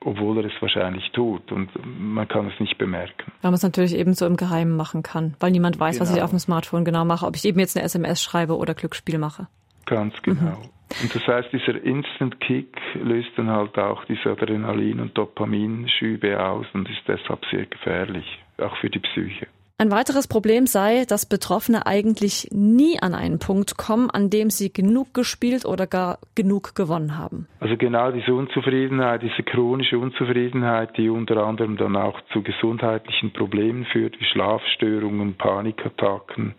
Obwohl 0.04 0.38
er 0.38 0.44
es 0.44 0.62
wahrscheinlich 0.62 1.10
tut 1.10 1.50
und 1.50 1.70
man 1.84 2.28
kann 2.28 2.46
es 2.46 2.60
nicht 2.60 2.78
bemerken. 2.78 3.32
Weil 3.42 3.50
man 3.50 3.54
es 3.54 3.62
natürlich 3.64 3.96
eben 3.96 4.14
so 4.14 4.24
im 4.24 4.36
Geheimen 4.36 4.76
machen 4.76 5.02
kann, 5.02 5.34
weil 5.40 5.50
niemand 5.50 5.80
weiß, 5.80 5.96
genau. 5.96 6.02
was 6.02 6.10
ich 6.10 6.16
genau. 6.16 6.24
auf 6.26 6.30
dem 6.30 6.38
Smartphone 6.38 6.84
genau 6.84 7.04
mache, 7.04 7.26
ob 7.26 7.34
ich 7.34 7.44
eben 7.44 7.58
jetzt 7.58 7.76
eine 7.76 7.84
SMS 7.84 8.22
schreibe 8.22 8.56
oder 8.56 8.74
Glücksspiel 8.74 9.18
mache. 9.18 9.48
Ganz 9.84 10.14
genau. 10.22 10.58
Mhm. 10.58 10.73
Und 11.02 11.14
das 11.14 11.26
heißt, 11.26 11.52
dieser 11.52 11.82
Instant 11.82 12.40
Kick 12.40 12.76
löst 12.94 13.30
dann 13.36 13.50
halt 13.50 13.76
auch 13.78 14.04
diese 14.04 14.30
Adrenalin- 14.30 15.00
und 15.00 15.16
Dopaminschübe 15.16 16.40
aus 16.40 16.66
und 16.72 16.88
ist 16.88 17.02
deshalb 17.08 17.44
sehr 17.50 17.66
gefährlich, 17.66 18.26
auch 18.58 18.76
für 18.76 18.90
die 18.90 19.00
Psyche. 19.00 19.46
Ein 19.76 19.90
weiteres 19.90 20.28
Problem 20.28 20.66
sei, 20.66 21.04
dass 21.04 21.26
Betroffene 21.26 21.84
eigentlich 21.84 22.48
nie 22.52 22.96
an 23.02 23.12
einen 23.12 23.40
Punkt 23.40 23.76
kommen, 23.76 24.08
an 24.08 24.30
dem 24.30 24.48
sie 24.48 24.72
genug 24.72 25.12
gespielt 25.14 25.66
oder 25.66 25.88
gar 25.88 26.18
genug 26.36 26.76
gewonnen 26.76 27.18
haben. 27.18 27.48
Also 27.58 27.76
genau 27.76 28.12
diese 28.12 28.32
Unzufriedenheit, 28.34 29.22
diese 29.22 29.42
chronische 29.42 29.98
Unzufriedenheit, 29.98 30.96
die 30.96 31.08
unter 31.08 31.38
anderem 31.38 31.76
dann 31.76 31.96
auch 31.96 32.20
zu 32.32 32.42
gesundheitlichen 32.42 33.32
Problemen 33.32 33.84
führt, 33.86 34.14
wie 34.20 34.24
Schlafstörungen, 34.26 35.34
Panikattacken, 35.34 36.54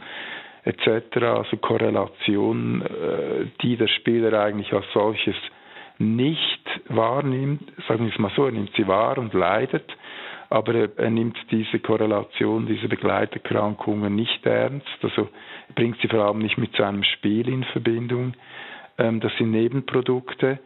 etc., 0.65 1.17
also 1.23 1.57
Korrelation, 1.57 2.81
äh, 2.81 3.45
die 3.61 3.77
der 3.77 3.87
Spieler 3.87 4.39
eigentlich 4.41 4.73
als 4.73 4.85
solches 4.93 5.35
nicht 5.97 6.61
wahrnimmt, 6.89 7.71
sagen 7.87 8.05
wir 8.05 8.11
es 8.11 8.19
mal 8.19 8.31
so, 8.35 8.45
er 8.45 8.51
nimmt 8.51 8.71
sie 8.75 8.87
wahr 8.87 9.17
und 9.17 9.33
leidet, 9.33 9.89
aber 10.49 10.89
er, 10.97 11.09
nimmt 11.09 11.37
diese 11.51 11.79
Korrelation, 11.79 12.65
diese 12.67 12.87
Begleiterkrankungen 12.87 14.13
nicht 14.13 14.45
ernst, 14.45 14.87
also 15.01 15.29
bringt 15.75 15.97
sie 16.01 16.07
vor 16.07 16.25
allem 16.25 16.39
nicht 16.39 16.57
mit 16.57 16.75
seinem 16.75 17.03
Spiel 17.03 17.47
in 17.47 17.63
Verbindung. 17.65 18.33
Ähm, 18.97 19.19
das 19.21 19.31
sind 19.37 19.51
Nebenprodukte 19.51 20.59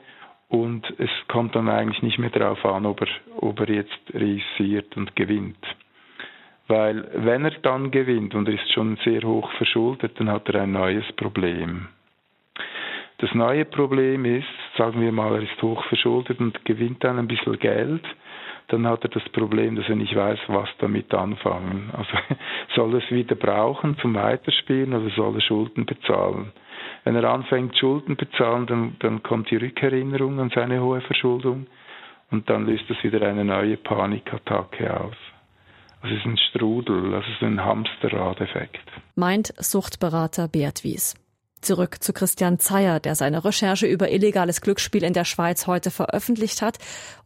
und 0.47 0.85
es 0.97 1.09
kommt 1.27 1.55
dann 1.55 1.69
eigentlich 1.69 2.01
nicht 2.01 2.19
mehr 2.19 2.31
darauf 2.31 2.63
an, 2.65 2.85
ob 2.85 3.01
er, 3.01 3.07
ob 3.37 3.59
er 3.61 3.69
jetzt 3.69 3.99
reüssiert 4.13 4.97
und 4.97 5.15
gewinnt. 5.15 5.57
Weil 6.69 7.09
wenn 7.15 7.45
er 7.45 7.51
dann 7.63 7.89
gewinnt 7.89 8.35
und 8.35 8.47
er 8.47 8.53
ist 8.53 8.71
schon 8.71 8.95
sehr 9.03 9.23
hoch 9.23 9.51
verschuldet, 9.53 10.19
dann 10.19 10.29
hat 10.29 10.47
er 10.49 10.61
ein 10.61 10.71
neues 10.71 11.11
Problem. 11.13 11.87
Das 13.17 13.33
neue 13.33 13.65
Problem 13.65 14.23
ist, 14.23 14.47
sagen 14.77 15.01
wir 15.01 15.11
mal, 15.11 15.33
er 15.33 15.41
ist 15.41 15.61
hoch 15.63 15.83
verschuldet 15.85 16.39
und 16.39 16.63
gewinnt 16.65 17.03
dann 17.03 17.17
ein 17.17 17.27
bisschen 17.27 17.57
Geld, 17.57 18.03
dann 18.67 18.85
hat 18.85 19.03
er 19.03 19.09
das 19.09 19.27
Problem, 19.29 19.77
dass 19.77 19.89
er 19.89 19.95
nicht 19.95 20.15
weiß, 20.15 20.37
was 20.47 20.69
damit 20.77 21.11
anfangen. 21.11 21.89
Also 21.91 22.11
soll 22.75 22.93
er 22.93 23.03
es 23.03 23.09
wieder 23.09 23.35
brauchen 23.35 23.97
zum 23.97 24.13
Weiterspielen 24.13 24.93
oder 24.93 25.09
soll 25.15 25.33
er 25.35 25.41
Schulden 25.41 25.87
bezahlen? 25.87 26.51
Wenn 27.03 27.15
er 27.15 27.23
anfängt, 27.23 27.75
Schulden 27.79 28.15
bezahlen, 28.15 28.67
dann, 28.67 28.95
dann 28.99 29.23
kommt 29.23 29.49
die 29.49 29.55
Rückerinnerung 29.55 30.39
an 30.39 30.51
seine 30.53 30.81
hohe 30.81 31.01
Verschuldung 31.01 31.65
und 32.29 32.47
dann 32.47 32.67
löst 32.67 32.87
das 32.89 33.03
wieder 33.03 33.27
eine 33.27 33.43
neue 33.43 33.77
Panikattacke 33.77 35.01
aus. 35.01 35.17
Es 36.01 36.11
ist 36.11 36.25
ein 36.25 36.37
Strudel, 36.49 37.13
es 37.13 37.25
ist 37.27 37.41
ein 37.41 37.59
Hamsterrad-Effekt. 37.59 38.79
Meint 39.15 39.53
Suchtberater 39.57 40.47
Beat 40.47 40.83
Wies. 40.85 41.15
Zurück 41.61 42.01
zu 42.01 42.13
Christian 42.13 42.57
Zeyer, 42.57 43.01
der 43.01 43.15
seine 43.15 43.43
Recherche 43.43 43.85
über 43.85 44.09
illegales 44.09 44.61
Glücksspiel 44.61 45.03
in 45.03 45.11
der 45.11 45.25
Schweiz 45.25 45.67
heute 45.67 45.91
veröffentlicht 45.91 46.61
hat. 46.61 46.77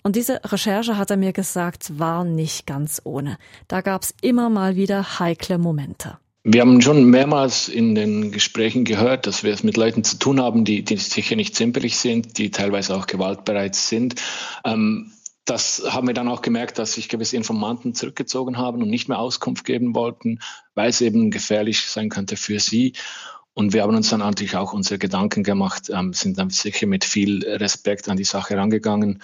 Und 0.02 0.16
diese 0.16 0.42
Recherche, 0.44 0.98
hat 0.98 1.12
er 1.12 1.18
mir 1.18 1.34
gesagt, 1.34 2.00
war 2.00 2.24
nicht 2.24 2.66
ganz 2.66 3.00
ohne. 3.04 3.38
Da 3.68 3.82
gab 3.82 4.02
es 4.02 4.16
immer 4.24 4.50
mal 4.50 4.76
wieder 4.76 5.20
heikle 5.20 5.60
Momente. 5.60 6.18
Wir 6.44 6.62
haben 6.62 6.82
schon 6.82 7.06
mehrmals 7.06 7.70
in 7.70 7.94
den 7.94 8.32
Gesprächen 8.32 8.86
gehört, 8.86 9.28
dass 9.28 9.44
wir 9.44 9.54
es 9.54 9.64
mit 9.64 9.78
Leuten 9.78 10.04
zu 10.04 10.18
tun 10.18 10.42
haben, 10.42 10.66
die, 10.66 10.84
die 10.84 10.98
sicher 10.98 11.36
nicht 11.36 11.56
zimperlich 11.56 11.98
sind, 11.98 12.40
die 12.40 12.50
teilweise 12.50 12.96
auch 12.96 13.06
gewaltbereit 13.06 13.76
sind. 13.76 14.16
Ähm, 14.66 15.12
das 15.46 15.84
haben 15.86 16.08
wir 16.08 16.14
dann 16.14 16.30
auch 16.30 16.42
gemerkt, 16.42 16.80
dass 16.80 16.94
sich 16.94 17.10
gewisse 17.10 17.36
Informanten 17.36 17.94
zurückgezogen 17.94 18.58
haben 18.58 18.82
und 18.82 18.90
nicht 18.90 19.10
mehr 19.10 19.20
Auskunft 19.20 19.66
geben 19.66 19.94
wollten, 19.94 20.40
weil 20.74 20.90
es 20.90 21.02
eben 21.02 21.32
gefährlich 21.32 21.82
sein 21.82 22.10
könnte 22.10 22.38
für 22.38 22.60
sie. 22.60 22.94
Und 23.54 23.74
wir 23.74 23.84
haben 23.84 23.96
uns 23.96 24.10
dann 24.10 24.22
natürlich 24.22 24.56
auch 24.56 24.74
unsere 24.74 24.98
Gedanken 24.98 25.44
gemacht, 25.44 25.90
ähm, 25.94 26.14
sind 26.14 26.38
dann 26.38 26.50
sicher 26.50 26.88
mit 26.88 27.04
viel 27.06 27.46
Respekt 27.46 28.10
an 28.10 28.18
die 28.18 28.24
Sache 28.24 28.58
rangegangen 28.58 29.22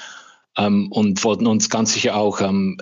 ähm, 0.57 0.91
und 0.91 1.23
wollten 1.23 1.47
uns 1.47 1.69
ganz 1.69 1.93
sicher 1.93 2.15
auch 2.15 2.41
ähm, 2.41 2.77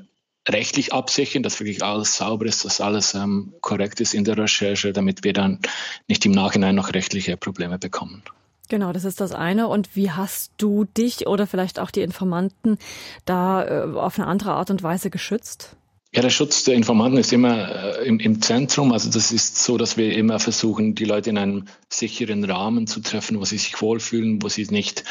rechtlich 0.49 0.93
absichern, 0.93 1.43
dass 1.43 1.59
wirklich 1.59 1.83
alles 1.83 2.17
sauber 2.17 2.45
ist, 2.45 2.65
dass 2.65 2.81
alles 2.81 3.13
ähm, 3.13 3.53
korrekt 3.61 4.01
ist 4.01 4.13
in 4.13 4.23
der 4.23 4.37
Recherche, 4.37 4.93
damit 4.93 5.23
wir 5.23 5.33
dann 5.33 5.59
nicht 6.07 6.25
im 6.25 6.31
Nachhinein 6.31 6.75
noch 6.75 6.93
rechtliche 6.93 7.37
Probleme 7.37 7.77
bekommen. 7.77 8.23
Genau, 8.69 8.91
das 8.91 9.05
ist 9.05 9.21
das 9.21 9.31
eine. 9.31 9.67
Und 9.67 9.95
wie 9.95 10.11
hast 10.11 10.51
du 10.57 10.85
dich 10.85 11.27
oder 11.27 11.47
vielleicht 11.47 11.79
auch 11.79 11.91
die 11.91 12.01
Informanten 12.01 12.77
da 13.25 13.65
äh, 13.65 13.95
auf 13.95 14.19
eine 14.19 14.27
andere 14.27 14.51
Art 14.53 14.69
und 14.69 14.83
Weise 14.83 15.09
geschützt? 15.09 15.75
Ja, 16.13 16.21
der 16.21 16.29
Schutz 16.29 16.63
der 16.63 16.75
Informanten 16.75 17.19
ist 17.19 17.33
immer 17.33 17.99
äh, 17.99 18.07
im, 18.07 18.19
im, 18.19 18.41
Zentrum. 18.41 18.91
Also 18.91 19.09
das 19.09 19.31
ist 19.31 19.63
so, 19.63 19.77
dass 19.77 19.97
wir 19.97 20.15
immer 20.15 20.39
versuchen, 20.39 20.95
die 20.95 21.05
Leute 21.05 21.29
in 21.29 21.37
einem 21.37 21.65
sicheren 21.89 22.43
Rahmen 22.43 22.87
zu 22.87 23.01
treffen, 23.01 23.39
wo 23.39 23.45
sie 23.45 23.57
sich 23.57 23.81
wohlfühlen, 23.81 24.41
wo 24.41 24.49
sie 24.49 24.65
nicht 24.69 25.03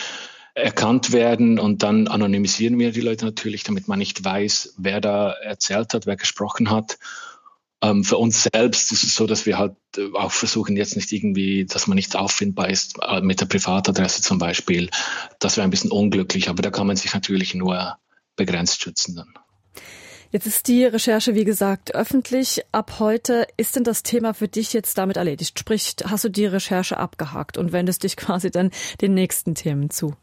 erkannt 0.55 1.13
werden 1.13 1.59
und 1.59 1.83
dann 1.83 2.09
anonymisieren 2.09 2.79
wir 2.79 2.91
die 2.91 3.03
Leute 3.03 3.27
natürlich, 3.27 3.63
damit 3.63 3.89
man 3.89 3.99
nicht 3.99 4.25
weiß, 4.25 4.75
wer 4.79 5.03
da 5.03 5.33
erzählt 5.33 5.93
hat, 5.93 6.07
wer 6.07 6.17
gesprochen 6.17 6.71
hat. 6.71 6.99
Ähm, 7.83 8.05
für 8.05 8.17
uns 8.17 8.49
selbst 8.53 8.91
ist 8.93 9.05
es 9.05 9.15
so, 9.15 9.27
dass 9.27 9.45
wir 9.45 9.59
halt 9.59 9.77
äh, 9.97 10.09
auch 10.15 10.33
versuchen, 10.33 10.77
jetzt 10.77 10.97
nicht 10.97 11.13
irgendwie, 11.13 11.67
dass 11.67 11.87
man 11.87 11.97
nicht 11.97 12.17
auffindbar 12.17 12.71
ist, 12.71 12.99
äh, 13.03 13.21
mit 13.21 13.41
der 13.41 13.47
Privatadresse 13.47 14.23
zum 14.23 14.39
Beispiel. 14.39 14.91
Das 15.39 15.57
wäre 15.57 15.67
ein 15.67 15.71
bisschen 15.71 15.91
unglücklich, 15.91 16.49
aber 16.49 16.63
da 16.63 16.71
kann 16.71 16.87
man 16.87 16.97
sich 16.97 17.13
natürlich 17.13 17.55
nur 17.55 17.99
begrenzt 18.35 18.83
schützen 18.83 19.17
dann. 19.17 19.35
Jetzt 20.33 20.47
ist 20.47 20.69
die 20.69 20.85
Recherche, 20.85 21.35
wie 21.35 21.45
gesagt, 21.45 21.95
öffentlich. 21.95 22.63
Ab 22.73 22.97
heute 22.99 23.47
ist 23.57 23.77
denn 23.77 23.85
das 23.85 24.03
Thema 24.03 24.35
für 24.35 24.49
dich 24.49 24.73
jetzt 24.73 24.99
damit 24.99 25.17
erledigt? 25.17 25.59
Sprich, 25.59 25.95
hast 26.05 26.25
du 26.25 26.29
die 26.29 26.47
Recherche 26.47 26.97
abgehakt 26.99 27.59
und 27.59 27.73
wendest 27.73 28.03
dich 28.03 28.17
quasi 28.17 28.51
dann 28.51 28.71
den 29.01 29.15
nächsten 29.15 29.55
Themen 29.55 29.91
zu? 29.91 30.15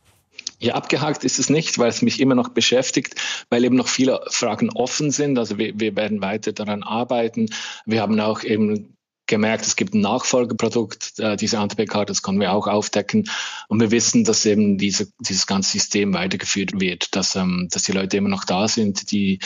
Ja, 0.64 0.76
abgehakt 0.76 1.26
ist 1.26 1.40
es 1.40 1.50
nicht, 1.50 1.78
weil 1.78 1.90
es 1.90 2.02
mich 2.02 2.22
immer 2.22 2.36
noch 2.36 2.48
beschäftigt, 2.48 3.16
weil 3.50 3.66
eben 3.66 3.76
noch 3.76 3.90
viele 3.90 4.22
Fragen 4.30 4.70
offen 4.70 5.12
sind. 5.12 5.38
Also 5.38 5.58
wir, 5.58 5.78
wir 5.78 5.98
werden 5.98 6.22
weiter 6.22 6.54
daran 6.54 6.84
arbeiten. 6.84 7.50
Wir 7.86 8.02
haben 8.02 8.18
auch 8.22 8.44
eben 8.44 8.96
gemerkt, 9.28 9.66
es 9.66 9.76
gibt 9.76 9.94
ein 9.94 10.00
Nachfolgeprodukt, 10.00 11.20
äh, 11.20 11.36
diese 11.36 11.60
ANTPK, 11.60 12.06
das 12.06 12.22
können 12.22 12.40
wir 12.40 12.54
auch 12.54 12.68
aufdecken. 12.68 13.30
Und 13.68 13.82
wir 13.82 13.92
wissen, 13.92 14.24
dass 14.24 14.46
eben 14.46 14.78
diese, 14.78 15.12
dieses 15.20 15.48
ganze 15.48 15.72
System 15.72 16.14
weitergeführt 16.14 16.80
wird, 16.80 17.14
dass, 17.14 17.36
ähm, 17.36 17.68
dass 17.70 17.84
die 17.84 17.92
Leute 17.92 18.16
immer 18.16 18.30
noch 18.30 18.46
da 18.46 18.70
sind, 18.70 19.12
die, 19.12 19.40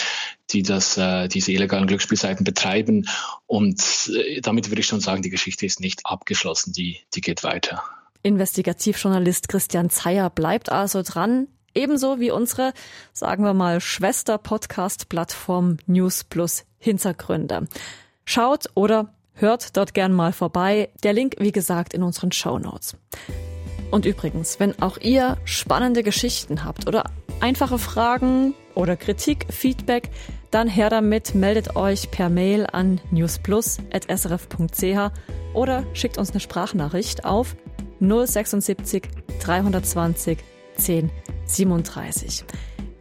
die 0.51 0.61
das, 0.61 0.97
äh, 0.97 1.27
diese 1.27 1.51
illegalen 1.51 1.87
Glücksspielseiten 1.87 2.43
betreiben. 2.43 3.07
Und 3.47 4.11
äh, 4.15 4.39
damit 4.41 4.69
würde 4.69 4.81
ich 4.81 4.87
schon 4.87 5.01
sagen, 5.01 5.23
die 5.23 5.31
Geschichte 5.31 5.65
ist 5.65 5.79
nicht 5.79 6.05
abgeschlossen, 6.05 6.73
die, 6.73 6.99
die 7.15 7.21
geht 7.21 7.43
weiter. 7.43 7.83
Investigativjournalist 8.23 9.49
Christian 9.49 9.89
Zeyer 9.89 10.29
bleibt 10.29 10.71
also 10.71 11.01
dran, 11.03 11.47
ebenso 11.73 12.19
wie 12.19 12.31
unsere, 12.31 12.73
sagen 13.13 13.43
wir 13.43 13.53
mal, 13.53 13.79
Schwester-Podcast-Plattform 13.79 15.77
News 15.85 16.23
Plus 16.23 16.65
Hintergründe. 16.79 17.67
Schaut 18.25 18.65
oder 18.73 19.13
hört 19.33 19.77
dort 19.77 19.93
gern 19.93 20.13
mal 20.13 20.33
vorbei. 20.33 20.89
Der 21.03 21.13
Link, 21.13 21.35
wie 21.39 21.51
gesagt, 21.51 21.93
in 21.93 22.03
unseren 22.03 22.31
Show 22.31 22.59
Notes. 22.59 22.97
Und 23.91 24.05
übrigens, 24.05 24.59
wenn 24.59 24.81
auch 24.81 24.97
ihr 24.97 25.37
spannende 25.45 26.03
Geschichten 26.03 26.65
habt 26.65 26.87
oder 26.87 27.05
einfache 27.39 27.77
Fragen 27.77 28.53
oder 28.75 28.97
Kritik, 28.97 29.45
Feedback, 29.49 30.09
dann 30.51 30.67
her 30.67 30.89
damit, 30.89 31.35
meldet 31.35 31.75
euch 31.75 32.11
per 32.11 32.29
Mail 32.29 32.67
an 32.71 33.01
newsplus.srf.ch 33.11 35.11
oder 35.53 35.83
schickt 35.93 36.17
uns 36.17 36.31
eine 36.31 36.39
Sprachnachricht 36.39 37.25
auf 37.25 37.55
076 37.99 39.03
320 39.39 40.37
10 40.77 41.09
37. 41.45 42.45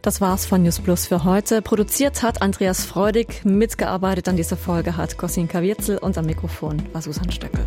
Das 0.01 0.21
war's 0.21 0.45
von 0.45 0.63
News 0.63 0.79
Plus 0.79 1.05
für 1.05 1.23
heute. 1.23 1.61
Produziert 1.61 2.23
hat 2.23 2.41
Andreas 2.41 2.85
Freudig, 2.85 3.43
mitgearbeitet 3.43 4.29
an 4.29 4.37
dieser 4.37 4.55
Folge 4.55 4.95
hat 4.95 5.17
Kosinka 5.17 5.61
Wirzel 5.61 5.97
und 5.97 6.17
am 6.17 6.25
Mikrofon 6.25 6.81
war 6.93 7.01
Susan 7.01 7.31
Stöckel. 7.31 7.65